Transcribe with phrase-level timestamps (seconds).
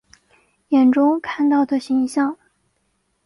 [0.69, 2.35] 眼中看到的形象